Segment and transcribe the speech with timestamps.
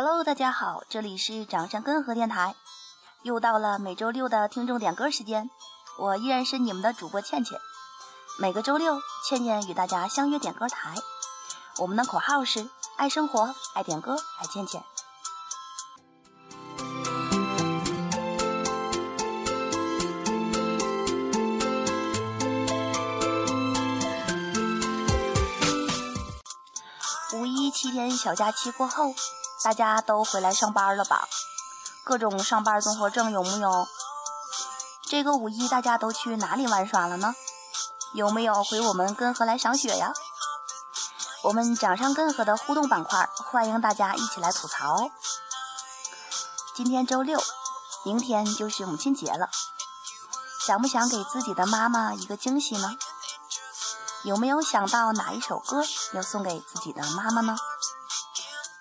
[0.00, 2.54] Hello，大家好，这里是掌上根河电台，
[3.24, 5.50] 又到了每周六的听众点歌时间，
[5.98, 7.58] 我依然是你们的主播倩倩。
[8.38, 10.94] 每个周六，倩倩与大家相约点歌台，
[11.78, 14.84] 我们的口号是爱生活，爱点歌，爱倩倩。
[27.34, 29.12] 五一七天小假期过后，
[29.62, 31.28] 大家都回来上班了吧？
[32.04, 33.88] 各种上班综合症有木有？
[35.02, 37.34] 这个五一大家都去哪里玩耍了呢？
[38.14, 40.12] 有没有回我们根河来赏雪呀？
[41.42, 45.10] 我们掌上根河的互动板块，欢迎大家一起来吐槽。
[46.74, 47.42] 今天周六，
[48.04, 49.50] 明天就是母亲节了，
[50.66, 52.96] 想不想给自己的妈妈一个惊喜呢？
[54.22, 57.56] 有没有想到哪一首歌要送给自己的妈妈呢？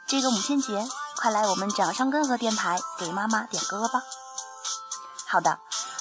[0.07, 4.01] 这个母亲节，快来我们掌上根河电台给妈妈点歌吧！
[5.27, 5.59] 好的，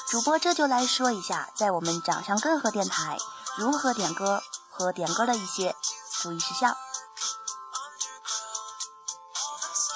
[0.08, 3.18] 主播这就来说一下，在我们掌上根河电台
[3.56, 5.74] 如何点歌和点歌的一些
[6.20, 6.76] 注意事项。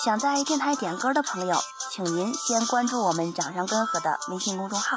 [0.05, 4.97] 想在电台点歌的朋友，请您先关注我们掌上根河的微信公众号，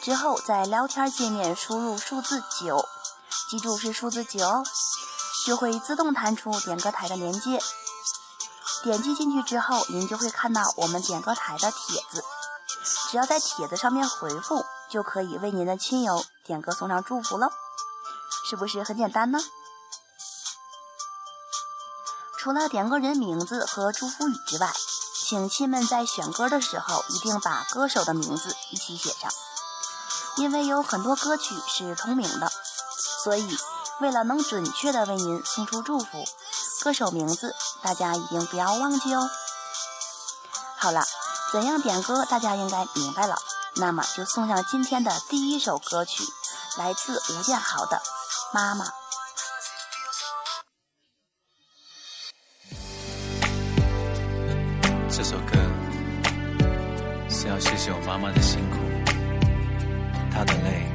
[0.00, 2.86] 之后在聊天界面输入数字九。
[3.50, 4.62] 记住是数字九哦，
[5.44, 7.60] 就会自动弹出点歌台的连接。
[8.82, 12.24] 点击进去之后，您就会看到我们点歌台的帖子。
[13.10, 17.50] 只要在帖子上面回复，就可以为您的亲友点歌送上祝福了，
[18.48, 19.38] 是不是很简单呢？
[22.38, 24.72] 除了点歌人名字和祝福语之外，
[25.26, 29.30] 请亲们在选歌的时候一定把歌手的名字一起写上，
[30.36, 32.50] 因为有很多歌曲是同名的。
[33.24, 33.58] 所以，
[34.00, 36.24] 为了能准确的为您送出祝福，
[36.82, 39.28] 歌手名字大家一定不要忘记哦。
[40.76, 41.02] 好了，
[41.52, 43.36] 怎样点歌大家应该明白了，
[43.76, 46.22] 那么就送上今天的第一首歌曲，
[46.76, 47.96] 来自吴建豪的
[48.54, 48.84] 《妈妈》。
[55.10, 55.58] 这首歌
[57.28, 58.76] 是要谢谢我妈妈的辛苦，
[60.30, 60.86] 她的泪，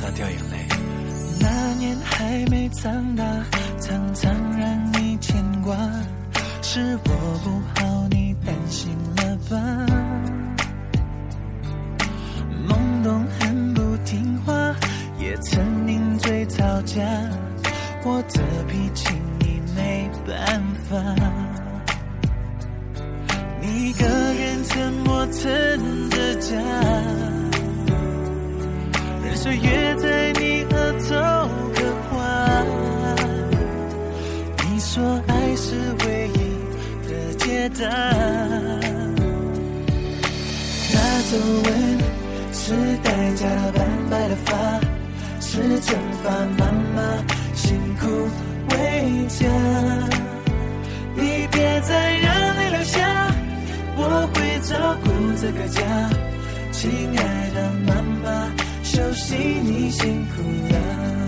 [0.00, 0.10] 她。
[0.10, 0.66] 掉眼泪。
[1.38, 3.22] 那年还没长大，
[6.70, 6.98] 是
[37.78, 37.84] 的。
[40.92, 40.96] 那
[41.30, 41.32] 皱
[41.64, 41.66] 纹
[42.52, 44.80] 是代价斑白的发，
[45.40, 46.96] 是蒸发妈妈
[47.54, 48.06] 辛苦
[48.70, 49.46] 为家。
[51.14, 53.32] 你别再让泪流下，
[53.96, 55.06] 我会照顾
[55.40, 55.82] 这个家，
[56.72, 58.26] 亲爱的妈妈。
[58.82, 61.27] 休息，你辛苦了。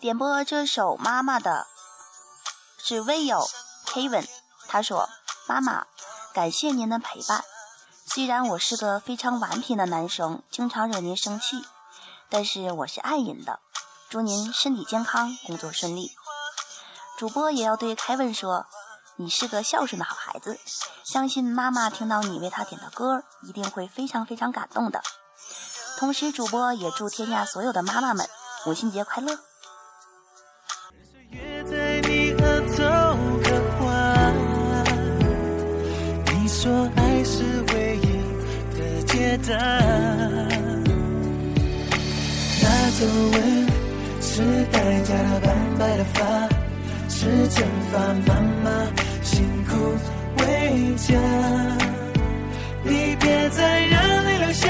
[0.00, 1.66] 点播这首《妈妈》的
[2.78, 3.46] 是微友
[3.84, 4.26] Kevin，
[4.66, 5.10] 他说
[5.46, 5.86] ：“妈妈，
[6.32, 7.44] 感谢您的陪伴。
[8.06, 11.66] 虽然我是个非常顽皮的男生，经常惹您生气，
[12.30, 13.60] 但是我是爱您的。
[14.08, 16.12] 祝您身体健康，工作顺利。”
[17.18, 18.66] 主播也要对凯文说。
[19.16, 20.58] 你是个孝顺的好孩子，
[21.04, 25.02] 相信妈妈听到你为她点的歌，一定会非常非常感动的。
[25.98, 28.26] 同时，主播也祝天下所有的妈妈们
[28.64, 29.38] 母亲节快乐。
[39.46, 39.50] 的，
[42.62, 42.64] 那
[42.98, 43.00] 皱
[43.32, 43.36] 纹
[44.20, 44.42] 是
[44.72, 45.48] 代价的斑
[45.78, 46.18] 白的发，
[47.08, 47.58] 是蒸
[47.90, 48.30] 发妈
[48.64, 48.68] 妈。
[49.22, 49.70] 辛苦
[50.38, 50.42] 为
[50.96, 51.08] 家，
[52.82, 54.66] 你别再让泪流下，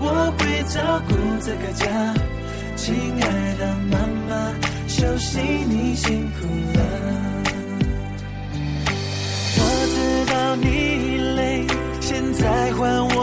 [0.00, 0.04] 我
[0.38, 0.40] 会
[0.72, 0.76] 照
[1.08, 1.10] 顾
[1.44, 1.84] 这个家。
[2.76, 3.24] 亲爱
[3.58, 3.94] 的妈
[4.28, 4.30] 妈，
[4.86, 6.46] 休息你辛苦
[6.78, 6.80] 了。
[9.58, 9.60] 我
[9.94, 9.96] 知
[10.32, 10.66] 道你
[11.36, 11.66] 累，
[12.00, 12.44] 现在
[12.74, 13.15] 换我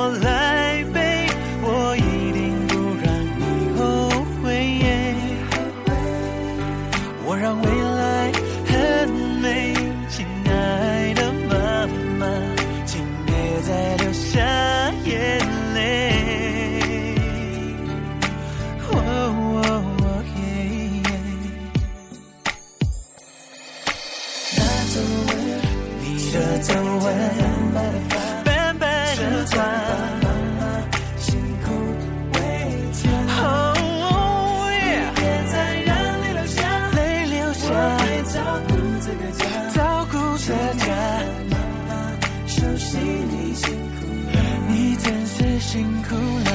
[45.73, 46.52] 辛苦了。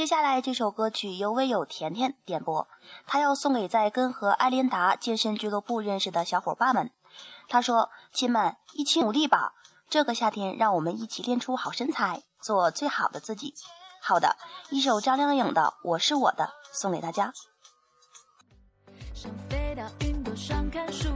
[0.00, 2.66] 接下来这首歌曲由微友甜甜点播，
[3.06, 6.90] 他要送给在跟和艾琳达健身俱乐部认识的小伙伴们。
[7.50, 9.52] 他说：“亲们，一起努力吧！
[9.90, 13.52] 这个夏天，让我们一起练出好身材，做最好的自己。”
[14.00, 14.38] 好的，
[14.70, 17.34] 一首张靓颖的《我是我的》送给大家。
[19.12, 21.10] 想飞到云朵上看书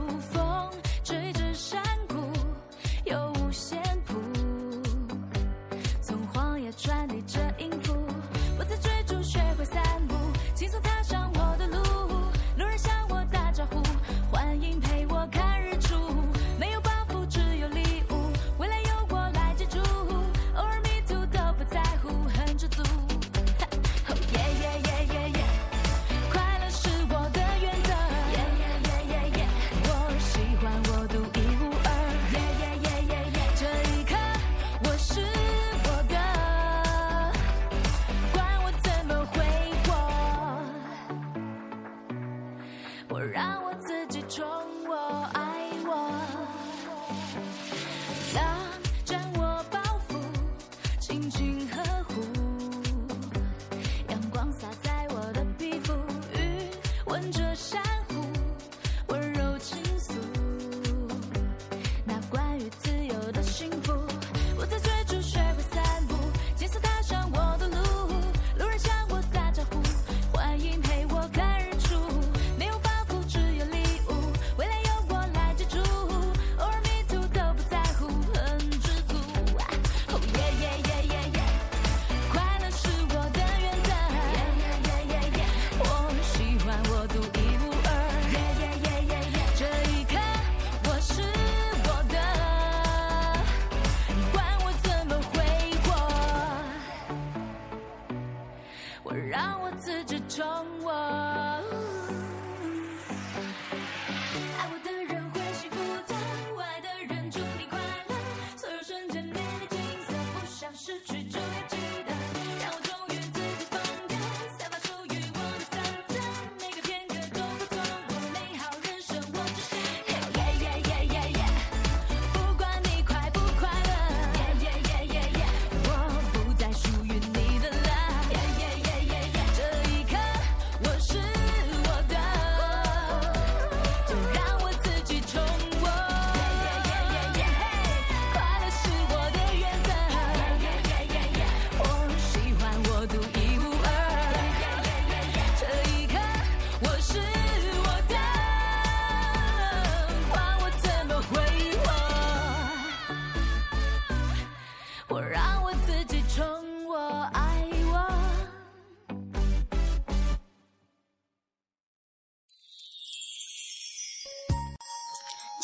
[43.15, 44.45] 我让我自己宠
[44.89, 45.44] 我。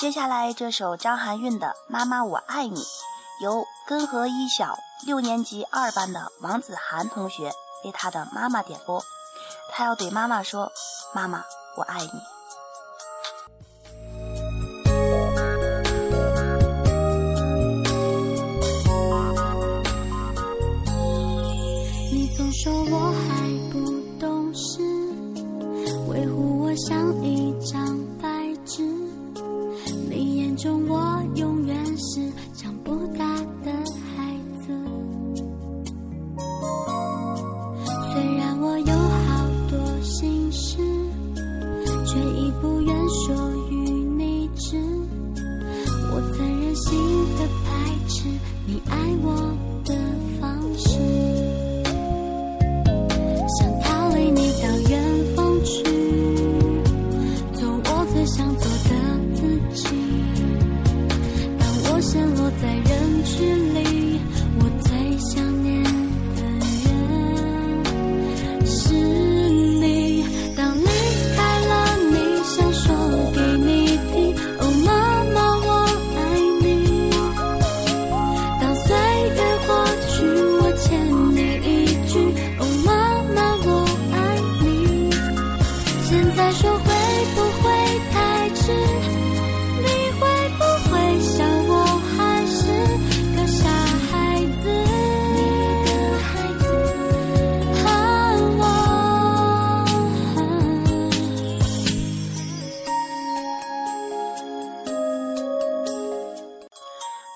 [0.00, 2.82] 接下来这首张含韵的妈妈我爱你
[3.42, 7.52] 由根河一小六年级二班的王子涵同学
[7.84, 9.04] 为他的妈妈点播。
[9.70, 10.72] 他要对妈妈说
[11.14, 11.44] 妈妈
[11.76, 12.39] 我爱你。
[30.60, 31.59] 中我用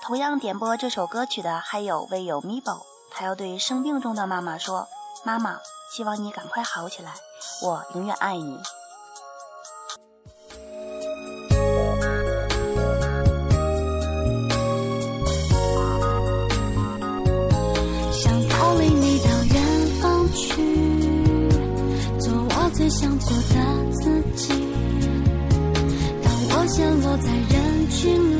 [0.07, 4.87] 同样点播这首歌曲的还有微友 Mibo，他要对生病中的妈妈说
[5.25, 5.57] ：“妈妈，
[5.91, 7.15] 希望你赶快好起来，
[7.63, 8.59] 我永远爱你。”
[18.13, 21.49] 想逃离你到远方去，
[22.19, 23.55] 做我最想做的
[23.91, 24.53] 自己。
[26.23, 28.34] 当我陷落在人群里，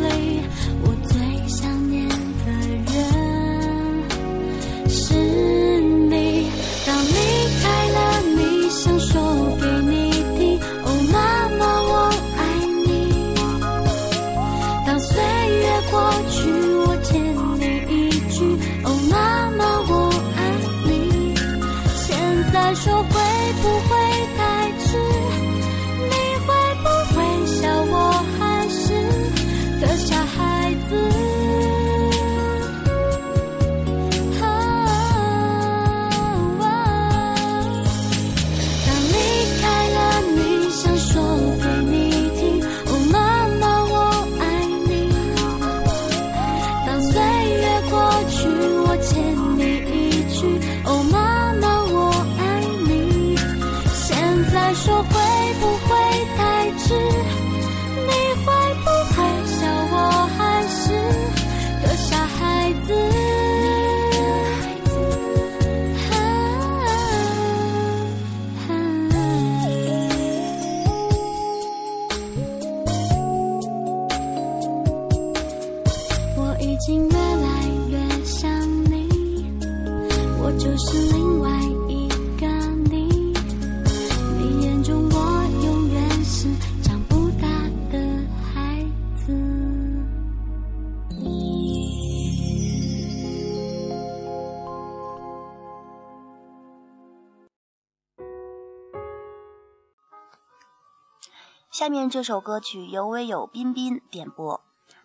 [101.75, 104.61] 下面这首歌曲由微友彬彬点播，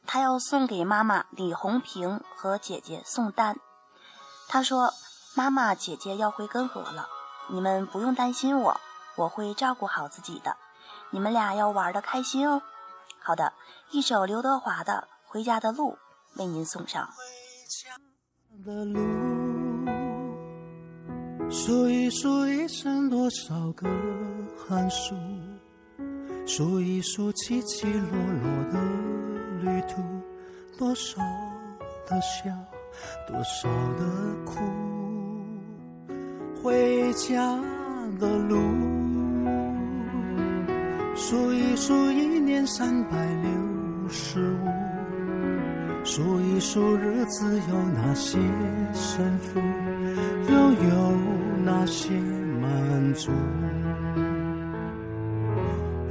[0.07, 3.57] 他要送给妈妈李红萍和姐姐宋丹。
[4.49, 4.95] 他说
[5.35, 7.09] ：“妈妈，姐姐要回根河了，
[7.49, 8.81] 你们不用担心我，
[9.17, 10.57] 我会照顾好自己的。
[11.11, 12.63] 你们俩要玩的开心哦。”
[13.19, 13.53] 好的，
[13.91, 15.99] 一首刘德华的《回家的路》
[16.39, 17.11] 为您送上。
[18.65, 19.01] 的路，
[21.51, 23.89] 数一数一生多少个
[24.69, 25.17] 寒暑，
[26.53, 28.11] 数一数起起落
[28.43, 28.81] 落的
[29.63, 30.03] 旅途，
[30.77, 31.23] 多少
[32.09, 32.51] 的笑，
[33.29, 34.05] 多少的
[34.45, 34.59] 苦，
[36.61, 37.57] 回家
[38.19, 38.57] 的路，
[41.15, 44.67] 数一数一年三百六十五。
[46.03, 48.37] 数一数日子有哪些
[48.93, 49.61] 胜负，
[50.49, 51.13] 又有
[51.65, 52.11] 哪些
[52.61, 53.31] 满足？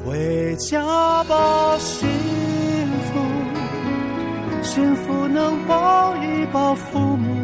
[0.05, 2.07] 回家吧，幸
[3.05, 3.19] 福，
[4.63, 7.35] 幸福能抱一抱父母，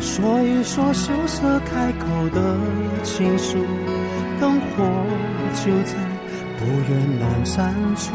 [0.00, 2.56] 说一说羞涩开口的
[3.02, 3.58] 情书，
[4.40, 4.84] 灯火
[5.54, 5.94] 就在
[6.58, 6.90] 不远
[7.20, 8.12] 阑珊处。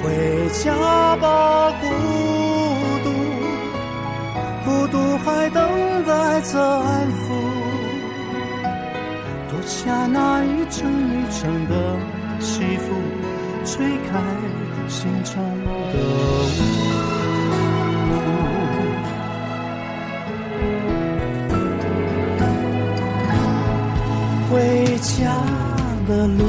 [0.00, 1.86] 回家吧，孤
[3.04, 3.10] 独，
[4.64, 5.60] 孤独还等
[6.06, 7.27] 待着安抚。
[9.68, 11.94] 下那一层一层的
[12.40, 12.88] 西风，
[13.66, 14.18] 吹开
[14.88, 15.34] 心中
[15.92, 15.94] 的
[16.54, 16.56] 雾。
[24.50, 25.36] 回家
[26.08, 26.40] 的路。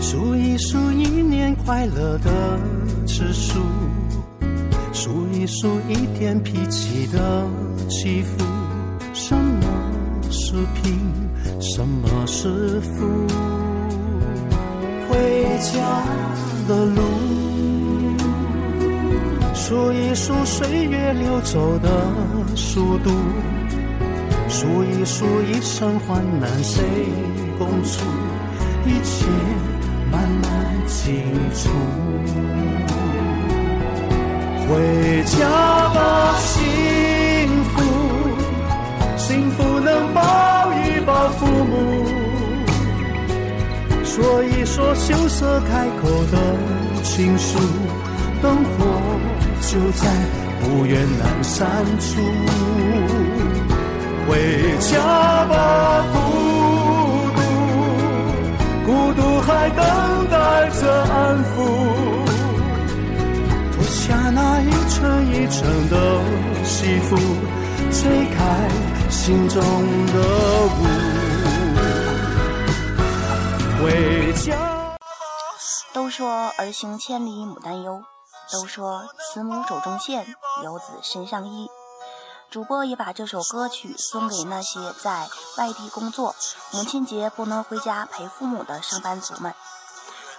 [0.00, 2.58] 数一数一年快乐的
[3.06, 3.60] 次数，
[4.92, 7.46] 数一数一天脾气的
[7.88, 8.55] 起伏。
[10.56, 10.98] 是贫，
[11.60, 13.04] 什么是富？
[15.06, 15.18] 回
[15.60, 15.82] 家
[16.66, 17.02] 的路，
[19.52, 21.90] 数一数岁月流走的
[22.54, 23.10] 速度，
[24.48, 26.82] 数一数一生患难谁
[27.58, 28.06] 共处，
[28.86, 29.26] 一切。
[30.10, 31.12] 慢慢清
[31.52, 31.68] 楚，
[34.66, 35.50] 回家
[35.92, 36.34] 吧，
[44.16, 46.38] 说一说羞涩开口的
[47.02, 47.58] 情书，
[48.40, 48.70] 灯火
[49.60, 50.08] 就在
[50.58, 52.22] 不远阑珊处。
[54.26, 54.32] 回
[54.80, 54.96] 家
[55.44, 56.16] 吧，孤
[57.36, 57.38] 独，
[58.86, 59.84] 孤独还等
[60.30, 60.34] 待
[60.70, 60.80] 着
[61.12, 61.54] 安抚。
[63.74, 64.96] 脱下那一层
[65.30, 65.94] 一层的
[66.64, 67.14] 戏服，
[67.92, 68.40] 吹开
[69.10, 70.16] 心中的
[70.80, 70.95] 雾。
[73.86, 74.96] 回家。
[75.92, 78.02] 都说儿行千里母担忧，
[78.50, 80.26] 都说慈母手中线，
[80.64, 81.68] 游子身上衣。
[82.50, 86.34] 主播也把这首歌曲送给那些在外地工作、
[86.72, 89.54] 母亲节不能回家陪父母的上班族们。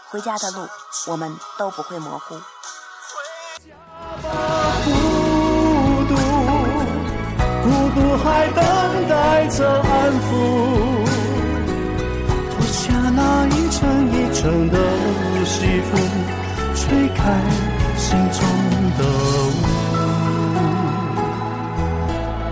[0.10, 0.68] 回家的路，
[1.08, 2.36] 我们都不会模糊。
[4.84, 4.92] 孤
[6.10, 6.16] 独，
[7.64, 10.97] 孤独还等待着安抚。
[13.18, 13.82] 那一层
[14.12, 14.78] 一层的
[15.44, 16.00] 西风，
[16.76, 17.20] 吹开
[17.98, 18.40] 心中
[18.96, 19.02] 的
[19.56, 19.60] 雾。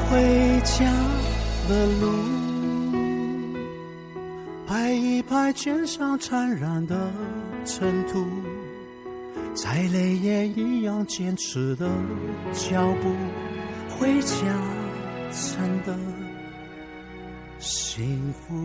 [0.09, 0.91] 回家
[1.69, 2.03] 的路，
[4.65, 7.11] 拍一拍肩上缠染的
[7.63, 8.25] 尘土。
[9.53, 11.87] 再累也一样坚持的
[12.53, 13.13] 脚步，
[13.99, 14.35] 回家
[15.31, 15.95] 真的
[17.59, 18.55] 幸福。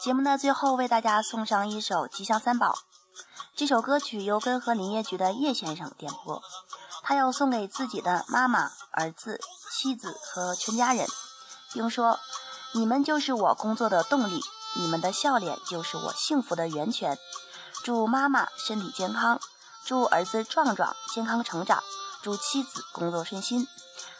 [0.00, 2.72] 节目的最后，为大家送上一首《吉祥三宝》。
[3.54, 6.42] 这首歌曲由根河林业局的叶先生点播，
[7.02, 9.38] 他要送给自己的妈妈、儿子、
[9.70, 11.06] 妻子和全家人，
[11.74, 12.18] 并说
[12.72, 14.40] ：“你们就是我工作的动力，
[14.76, 17.18] 你们的笑脸就是我幸福的源泉。”
[17.84, 19.38] 祝妈妈身体健康，
[19.84, 21.82] 祝儿子壮壮健康成长，
[22.22, 23.68] 祝妻子工作顺心。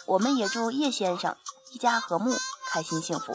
[0.05, 1.37] 我们也祝叶先生
[1.73, 2.37] 一家和睦，
[2.71, 3.33] 开心幸福。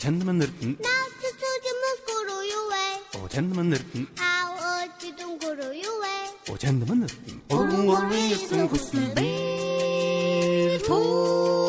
[0.00, 0.76] 오찬드만 느낌
[3.22, 4.06] 오찬드만 느낌
[6.50, 9.20] 오찬드만 느낌 모르모르 이승 구슬비
[10.86, 11.59] 후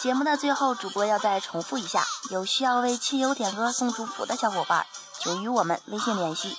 [0.00, 4.86] 节目的最后，主播要再重复一下：有需要为亲友点歌送祝福的小伙伴，
[5.18, 6.56] 请与我们微信联系。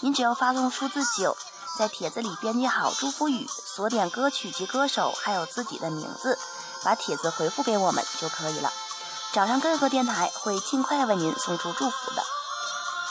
[0.00, 1.36] 您只要发送数字九，
[1.78, 6.36] 在帖子里编辑好祝福语，锁点歌曲及歌手，还有自己的名字，
[6.82, 8.72] 把帖子回复给我们就可以了。
[9.32, 12.24] 掌上根河电台会尽快为您送出祝福的。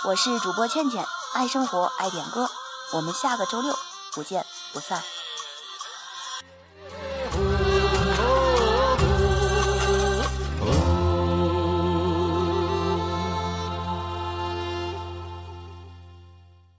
[0.03, 2.49] 我是主播倩倩，爱生活，爱点歌。
[2.91, 3.79] 我们下个周六
[4.11, 5.01] 不见不散。